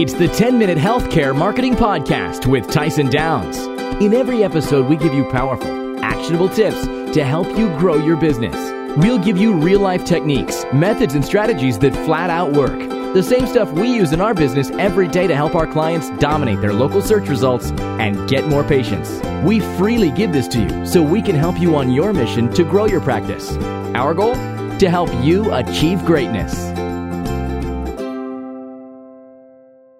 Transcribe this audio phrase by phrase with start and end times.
[0.00, 3.58] It's the 10 Minute Healthcare Marketing Podcast with Tyson Downs.
[4.00, 8.54] In every episode, we give you powerful, actionable tips to help you grow your business.
[8.96, 12.78] We'll give you real life techniques, methods, and strategies that flat out work.
[13.12, 16.60] The same stuff we use in our business every day to help our clients dominate
[16.60, 19.20] their local search results and get more patients.
[19.44, 22.62] We freely give this to you so we can help you on your mission to
[22.62, 23.50] grow your practice.
[23.96, 24.36] Our goal?
[24.36, 26.77] To help you achieve greatness.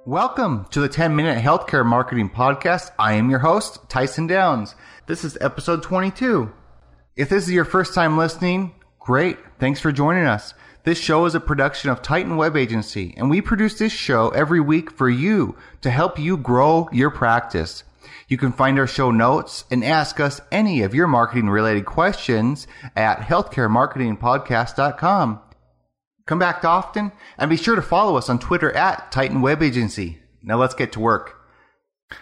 [0.08, 2.92] Welcome to the 10 Minute Healthcare Marketing Podcast.
[2.98, 4.74] I am your host, Tyson Downs.
[5.04, 6.50] This is episode 22.
[7.14, 9.36] If this is your first time listening, great.
[9.58, 10.54] Thanks for joining us.
[10.84, 14.60] This show is a production of Titan Web Agency, and we produce this show every
[14.60, 17.84] week for you to help you grow your practice.
[18.28, 22.66] You can find our show notes and ask us any of your marketing related questions
[22.96, 25.40] at healthcaremarketingpodcast.com.
[26.28, 30.18] Come back often and be sure to follow us on Twitter at Titan Web Agency.
[30.42, 31.38] Now let's get to work.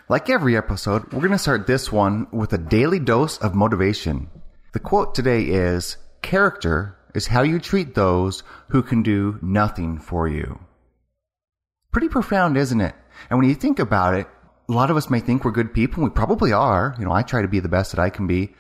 [0.09, 4.31] Like every episode, we're going to start this one with a daily dose of motivation.
[4.75, 10.29] The quote today is Character is how you treat those who can do nothing for
[10.29, 10.61] you.
[11.91, 12.95] Pretty profound, isn't it?
[13.29, 14.29] And when you think about it,
[14.69, 16.05] a lot of us may think we're good people.
[16.05, 16.95] We probably are.
[17.01, 18.55] You know, I try to be the best that I can be.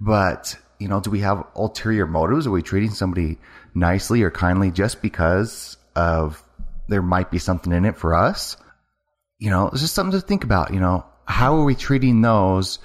[0.00, 2.46] But, you know, do we have ulterior motives?
[2.46, 3.38] Are we treating somebody
[3.74, 6.42] nicely or kindly just because of
[6.88, 8.56] there might be something in it for us?
[9.38, 10.72] You know, it's just something to think about.
[10.72, 12.78] You know, how are we treating those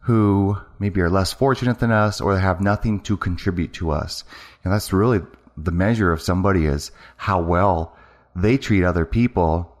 [0.00, 4.24] who maybe are less fortunate than us or have nothing to contribute to us?
[4.64, 5.20] And that's really
[5.56, 7.96] the measure of somebody is how well
[8.34, 9.76] they treat other people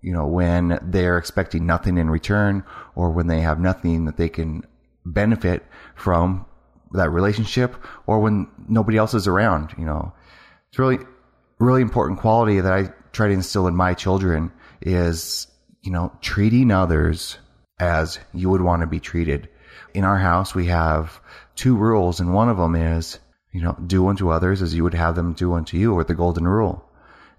[0.00, 4.28] you know, when they're expecting nothing in return or when they have nothing that they
[4.28, 4.64] can
[5.04, 6.46] benefit from
[6.92, 7.74] that relationship
[8.06, 10.12] or when nobody else is around, you know.
[10.68, 10.98] It's really,
[11.58, 15.46] really important quality that I try to instill in my children is,
[15.82, 17.38] you know, treating others
[17.78, 19.48] as you would want to be treated.
[19.94, 21.20] In our house, we have
[21.54, 23.18] two rules and one of them is,
[23.52, 26.14] you know, do unto others as you would have them do unto you or the
[26.14, 26.84] golden rule.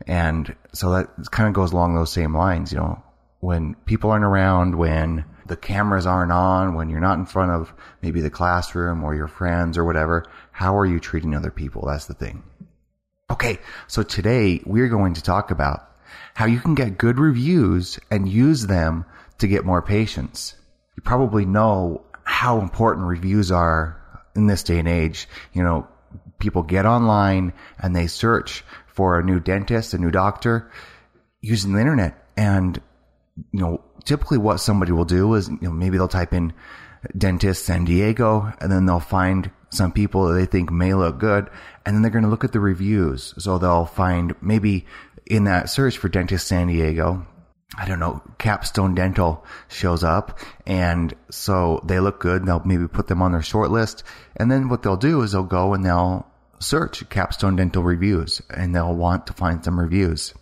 [0.07, 3.03] And so that kind of goes along those same lines, you know,
[3.39, 7.73] when people aren't around, when the cameras aren't on, when you're not in front of
[8.01, 11.85] maybe the classroom or your friends or whatever, how are you treating other people?
[11.85, 12.43] That's the thing.
[13.29, 13.59] Okay.
[13.87, 15.85] So today we're going to talk about
[16.33, 19.05] how you can get good reviews and use them
[19.39, 20.55] to get more patients.
[20.95, 24.01] You probably know how important reviews are
[24.35, 25.27] in this day and age.
[25.53, 25.87] You know,
[26.39, 30.71] people get online and they search for a new dentist, a new doctor
[31.41, 32.25] using the internet.
[32.37, 32.81] And,
[33.51, 36.53] you know, typically what somebody will do is, you know, maybe they'll type in
[37.17, 41.49] dentist San Diego and then they'll find some people that they think may look good.
[41.85, 43.33] And then they're going to look at the reviews.
[43.37, 44.85] So they'll find maybe
[45.25, 47.25] in that search for dentist San Diego,
[47.77, 50.39] I don't know, Capstone Dental shows up.
[50.65, 52.45] And so they look good.
[52.45, 54.03] They'll maybe put them on their short list.
[54.35, 56.25] And then what they'll do is they'll go and they'll
[56.59, 60.33] search Capstone Dental reviews and they'll want to find some reviews.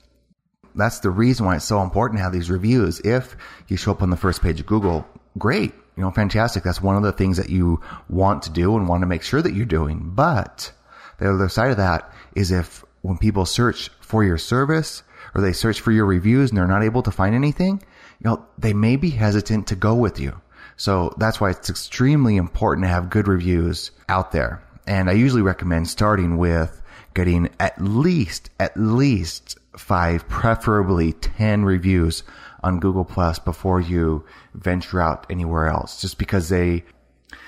[0.77, 2.99] That's the reason why it's so important to have these reviews.
[3.01, 3.35] If
[3.67, 5.07] you show up on the first page of Google,
[5.37, 6.63] great, you know, fantastic.
[6.63, 9.41] That's one of the things that you want to do and want to make sure
[9.41, 10.11] that you're doing.
[10.13, 10.71] But
[11.17, 15.53] the other side of that is if when people search for your service or they
[15.53, 17.81] search for your reviews and they're not able to find anything,
[18.19, 20.39] you know, they may be hesitant to go with you.
[20.75, 24.61] So that's why it's extremely important to have good reviews out there.
[24.85, 26.81] And I usually recommend starting with
[27.17, 32.21] getting at least, at least five, preferably 10 reviews
[32.61, 34.23] on Google Plus before you
[34.53, 36.83] venture out anywhere else, just because they,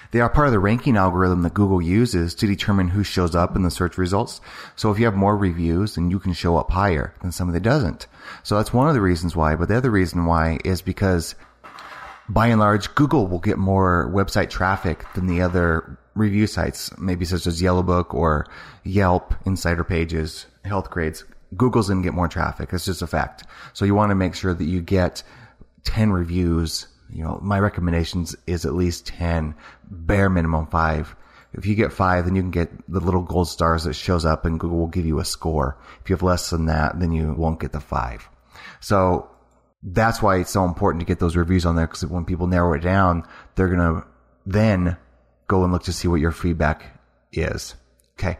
[0.09, 3.55] they are part of the ranking algorithm that Google uses to determine who shows up
[3.55, 4.41] in the search results.
[4.75, 7.69] So if you have more reviews, then you can show up higher than somebody that
[7.69, 8.07] doesn't.
[8.41, 9.55] So that's one of the reasons why.
[9.55, 11.35] But the other reason why is because
[12.27, 17.25] by and large, Google will get more website traffic than the other review sites, maybe
[17.25, 18.47] such as Yellowbook or
[18.83, 21.23] Yelp, Insider Pages, Healthgrades.
[21.55, 22.69] Google's going to get more traffic.
[22.73, 23.43] It's just a fact.
[23.73, 25.23] So you want to make sure that you get
[25.85, 26.87] 10 reviews.
[27.11, 29.55] You know, my recommendations is at least 10,
[29.89, 31.15] bare minimum five.
[31.53, 34.45] If you get five, then you can get the little gold stars that shows up
[34.45, 35.77] and Google will give you a score.
[36.01, 38.29] If you have less than that, then you won't get the five.
[38.79, 39.31] So
[39.81, 42.73] that's why it's so important to get those reviews on there because when people narrow
[42.73, 44.07] it down, they're going to
[44.45, 44.97] then
[45.49, 46.97] go and look to see what your feedback
[47.33, 47.75] is.
[48.17, 48.37] Okay.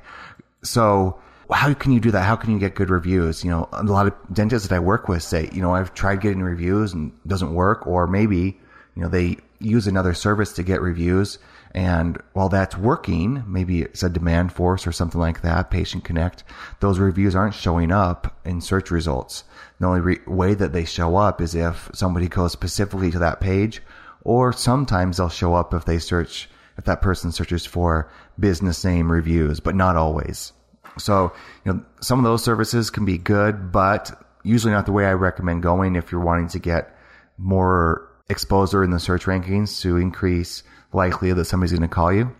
[0.64, 1.20] So
[1.52, 2.24] how can you do that?
[2.24, 3.44] How can you get good reviews?
[3.44, 6.22] You know, a lot of dentists that I work with say, you know, I've tried
[6.22, 8.60] getting reviews and it doesn't work, or maybe,
[8.96, 11.40] you know, they use another service to get reviews
[11.74, 16.44] And while that's working, maybe it's a Demandforce or something like that, Patient Connect,
[16.80, 19.44] those reviews aren't showing up in search results.
[19.80, 23.40] The only re- way that they show up is if somebody goes specifically to that
[23.40, 23.82] page,
[24.24, 26.50] or sometimes they'll show up if they search,
[26.80, 28.10] if that person searches for
[28.40, 30.54] business name reviews, but not always.
[30.98, 31.34] So,
[31.66, 34.12] you know, some of those services can be good, but
[34.44, 36.96] usually not the way I recommend going if you're wanting to get
[37.38, 42.34] more exposure in the search rankings to increase likelihood that somebody's going to call you.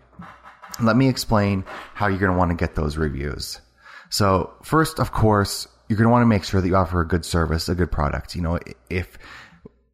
[0.80, 3.60] Let me explain how you're going to want to get those reviews.
[4.08, 7.06] So first, of course, you're going to want to make sure that you offer a
[7.06, 8.34] good service, a good product.
[8.34, 8.58] You know,
[8.88, 9.18] if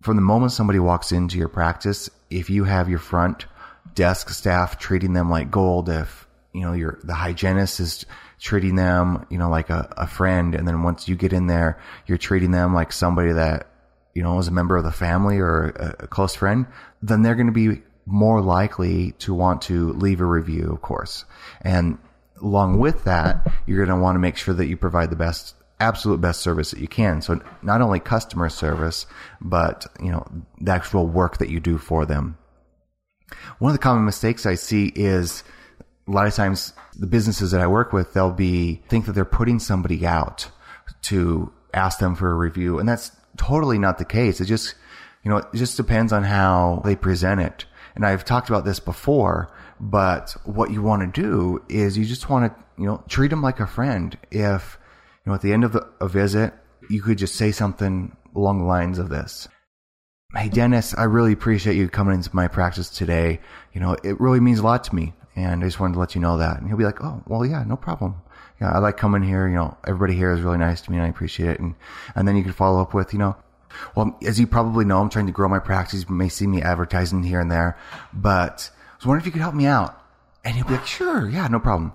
[0.03, 3.47] from the moment somebody walks into your practice, if you have your front
[3.95, 8.07] desk staff treating them like gold, if, you know, your, the hygienist is
[8.39, 10.55] treating them, you know, like a, a friend.
[10.55, 13.69] And then once you get in there, you're treating them like somebody that,
[14.15, 16.67] you know, is a member of the family or a, a close friend,
[17.03, 21.25] then they're going to be more likely to want to leave a review, of course.
[21.61, 21.99] And
[22.41, 25.55] along with that, you're going to want to make sure that you provide the best,
[25.81, 27.21] absolute best service that you can.
[27.21, 29.07] So not only customer service,
[29.41, 30.27] but, you know,
[30.61, 32.39] the actual work that you do for them.
[33.59, 35.43] One of the common mistakes I see is
[36.07, 39.25] a lot of times the businesses that I work with, they'll be, think that they're
[39.25, 40.51] putting somebody out
[41.03, 42.79] to ask them for a review.
[42.79, 44.41] And that's totally not the case.
[44.41, 44.75] It just,
[45.23, 47.65] you know, it just depends on how they present it.
[47.95, 52.29] And I've talked about this before, but what you want to do is you just
[52.29, 54.17] want to, you know, treat them like a friend.
[54.31, 54.79] If,
[55.25, 56.55] you know, at the end of the, a visit,
[56.89, 59.49] you could just say something along the lines of this.
[60.35, 63.39] Hey, Dennis, I really appreciate you coming into my practice today.
[63.73, 65.15] You know, it really means a lot to me.
[65.37, 66.59] And I just wanted to let you know that.
[66.59, 68.17] And he'll be like, Oh, well, yeah, no problem.
[68.61, 69.47] Yeah, I like coming here.
[69.47, 71.61] You know, everybody here is really nice to me and I appreciate it.
[71.61, 71.77] And,
[72.17, 73.37] and then you can follow up with, you know,
[73.95, 76.05] well, as you probably know, I'm trying to grow my practice.
[76.09, 77.79] You may see me advertising here and there,
[78.13, 80.03] but I was wondering if you could help me out.
[80.45, 81.93] And he'll be like, sure, yeah, no problem.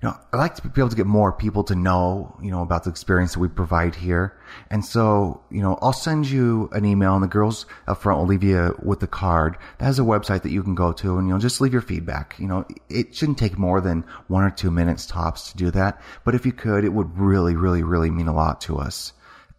[0.00, 2.62] You know, I like to be able to get more people to know, you know,
[2.62, 4.38] about the experience that we provide here.
[4.70, 8.26] And so, you know, I'll send you an email and the girls up front will
[8.26, 9.56] leave you with the card.
[9.78, 11.82] That has a website that you can go to and, you know, just leave your
[11.82, 12.36] feedback.
[12.38, 16.00] You know, it shouldn't take more than one or two minutes tops to do that.
[16.24, 19.12] But if you could, it would really, really, really mean a lot to us.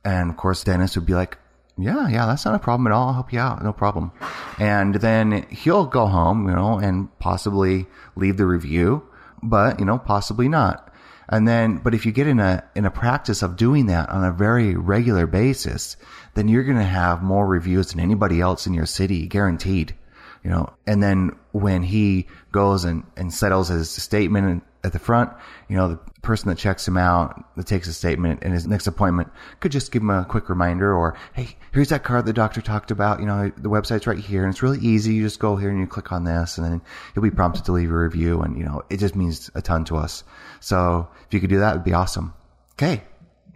[0.06, 1.38] And of course, Dennis would be like,
[1.78, 3.08] yeah, yeah, that's not a problem at all.
[3.08, 3.64] I'll help you out.
[3.64, 4.12] No problem.
[4.58, 9.04] And then he'll go home, you know, and possibly leave the review,
[9.42, 10.94] but, you know, possibly not.
[11.28, 14.24] And then, but if you get in a, in a practice of doing that on
[14.24, 15.96] a very regular basis,
[16.34, 19.96] then you're going to have more reviews than anybody else in your city, guaranteed.
[20.44, 25.32] You know, and then when he goes and, and settles his statement at the front,
[25.68, 28.88] you know, the person that checks him out, that takes a statement in his next
[28.88, 29.30] appointment
[29.60, 32.92] could just give him a quick reminder or, Hey, here's that card the doctor talked
[32.92, 33.20] about.
[33.20, 35.16] You know, the website's right here and it's really easy.
[35.16, 36.82] You just go here and you click on this and then
[37.16, 38.42] you'll be prompted to leave a review.
[38.42, 40.24] And, you know, it just means a ton to us.
[40.60, 42.34] So if you could do that, it'd be awesome.
[42.74, 43.04] Okay.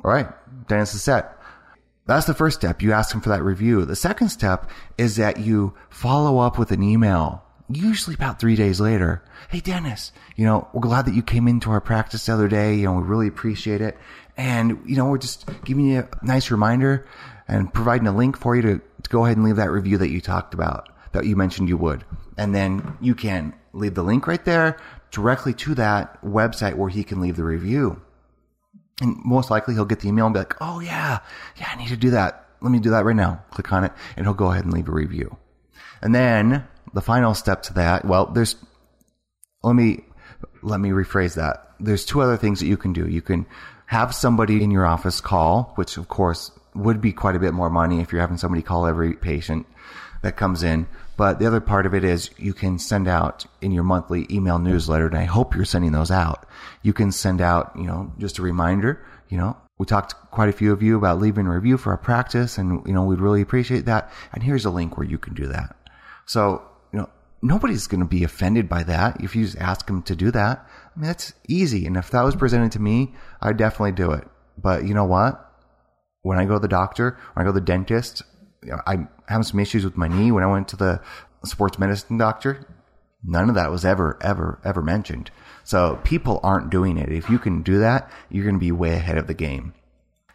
[0.03, 0.27] All right.
[0.67, 1.37] Dennis is set.
[2.05, 2.81] That's the first step.
[2.81, 3.85] You ask him for that review.
[3.85, 8.79] The second step is that you follow up with an email usually about three days
[8.79, 12.47] later, Hey, Dennis, you know, we're glad that you came into our practice the other
[12.47, 12.75] day.
[12.75, 13.97] You know, we really appreciate it.
[14.35, 17.05] And, you know, we're just giving you a nice reminder
[17.47, 20.09] and providing a link for you to, to go ahead and leave that review that
[20.09, 22.03] you talked about, that you mentioned you would.
[22.37, 24.77] And then you can leave the link right there
[25.11, 28.01] directly to that website where he can leave the review.
[29.01, 31.19] And most likely he'll get the email and be like, Oh yeah,
[31.57, 32.47] yeah, I need to do that.
[32.61, 33.43] Let me do that right now.
[33.51, 35.37] Click on it and he'll go ahead and leave a review.
[36.01, 38.55] And then the final step to that, well, there's,
[39.63, 40.03] let me,
[40.61, 41.71] let me rephrase that.
[41.79, 43.07] There's two other things that you can do.
[43.07, 43.45] You can
[43.87, 47.69] have somebody in your office call, which of course would be quite a bit more
[47.69, 49.67] money if you're having somebody call every patient
[50.21, 50.87] that comes in.
[51.15, 54.57] But the other part of it is you can send out in your monthly email
[54.57, 56.47] newsletter, and I hope you're sending those out.
[56.81, 60.53] You can send out, you know, just a reminder, you know, we talked quite a
[60.53, 63.41] few of you about leaving a review for our practice and, you know, we'd really
[63.41, 64.11] appreciate that.
[64.31, 65.75] And here's a link where you can do that.
[66.25, 66.61] So
[67.43, 70.65] nobody's going to be offended by that if you just ask them to do that.
[70.95, 71.85] I mean, that's easy.
[71.85, 74.25] And if that was presented to me, I'd definitely do it.
[74.57, 75.39] But you know what?
[76.21, 78.23] When I go to the doctor, when I go to the dentist,
[78.87, 80.31] I'm having some issues with my knee.
[80.31, 81.01] When I went to the
[81.43, 82.65] sports medicine doctor,
[83.25, 85.29] none of that was ever, ever, ever mentioned.
[85.65, 87.11] So people aren't doing it.
[87.11, 89.73] If you can do that, you're going to be way ahead of the game.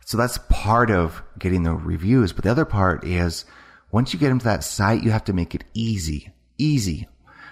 [0.04, 2.34] So that's part of getting the reviews.
[2.34, 3.46] But the other part is
[3.90, 7.08] once you get into that site, you have to make it easy easy.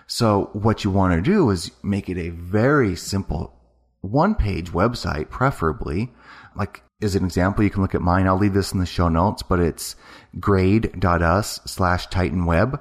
[0.07, 3.53] So what you want to do is make it a very simple
[4.01, 6.13] one page website, preferably.
[6.55, 8.27] Like as an example, you can look at mine.
[8.27, 9.97] I'll leave this in the show notes, but it's
[10.39, 12.81] grade.us slash Titan Web.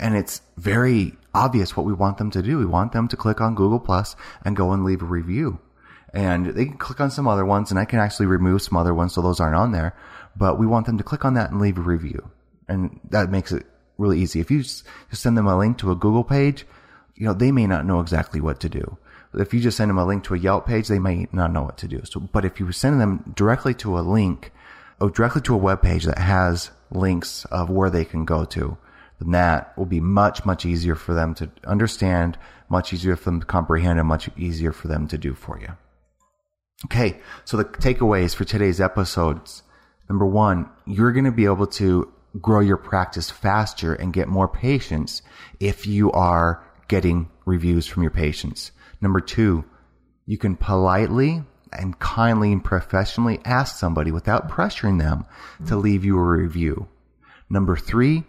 [0.00, 2.58] And it's very obvious what we want them to do.
[2.58, 5.60] We want them to click on Google Plus and go and leave a review.
[6.12, 8.94] And they can click on some other ones and I can actually remove some other
[8.94, 9.96] ones so those aren't on there.
[10.36, 12.30] But we want them to click on that and leave a review.
[12.68, 13.66] And that makes it
[13.98, 14.40] really easy.
[14.40, 16.66] If you just send them a link to a Google page,
[17.14, 18.98] you know, they may not know exactly what to do.
[19.34, 21.62] If you just send them a link to a Yelp page, they may not know
[21.62, 22.02] what to do.
[22.04, 24.52] So, but if you send them directly to a link,
[25.00, 28.78] or directly to a web page that has links of where they can go to,
[29.18, 33.40] then that will be much, much easier for them to understand, much easier for them
[33.40, 35.68] to comprehend, and much easier for them to do for you.
[36.86, 39.62] Okay, so the takeaways for today's episodes.
[40.08, 44.48] Number one, you're going to be able to grow your practice faster and get more
[44.48, 45.22] patients
[45.60, 48.72] if you are getting reviews from your patients.
[49.00, 49.64] Number two,
[50.26, 55.26] you can politely and kindly and professionally ask somebody without pressuring them
[55.66, 56.88] to leave you a review.
[57.50, 58.24] Number three,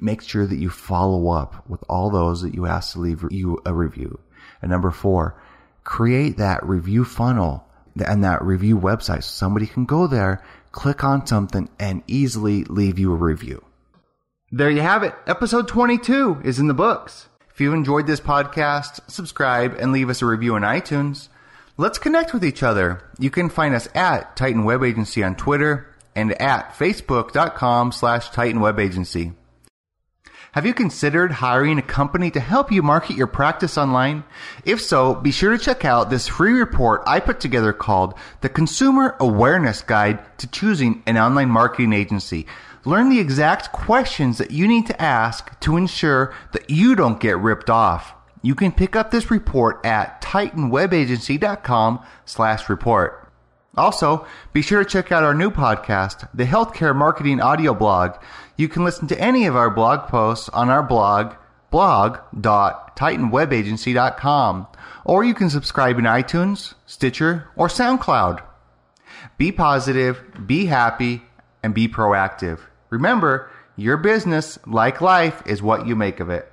[0.00, 3.60] make sure that you follow up with all those that you ask to leave you
[3.64, 4.18] a review.
[4.60, 5.40] And number four,
[5.84, 7.64] create that review funnel
[8.04, 10.42] and that review website so somebody can go there,
[10.76, 13.64] click on something and easily leave you a review.
[14.52, 15.14] There you have it.
[15.26, 17.28] Episode 22 is in the books.
[17.50, 21.28] If you enjoyed this podcast, subscribe and leave us a review on iTunes.
[21.78, 23.02] Let's connect with each other.
[23.18, 28.60] You can find us at Titan Web Agency on Twitter and at facebook.com slash Titan
[28.60, 29.32] Web Agency.
[30.56, 34.24] Have you considered hiring a company to help you market your practice online?
[34.64, 38.48] If so, be sure to check out this free report I put together called The
[38.48, 42.46] Consumer Awareness Guide to Choosing an Online Marketing Agency.
[42.86, 47.36] Learn the exact questions that you need to ask to ensure that you don't get
[47.36, 48.14] ripped off.
[48.40, 53.25] You can pick up this report at titanwebagency.com slash report.
[53.76, 58.12] Also, be sure to check out our new podcast, the Healthcare Marketing Audio Blog.
[58.56, 61.34] You can listen to any of our blog posts on our blog,
[61.70, 64.66] blog.titanwebagency.com,
[65.04, 68.42] or you can subscribe in iTunes, Stitcher, or SoundCloud.
[69.36, 71.22] Be positive, be happy,
[71.62, 72.60] and be proactive.
[72.88, 76.50] Remember, your business, like life, is what you make of it.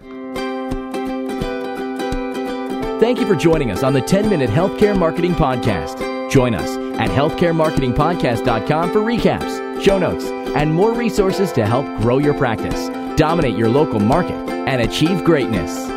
[3.00, 6.13] Thank you for joining us on the 10 Minute Healthcare Marketing Podcast.
[6.34, 12.34] Join us at healthcaremarketingpodcast.com for recaps, show notes, and more resources to help grow your
[12.34, 15.93] practice, dominate your local market, and achieve greatness.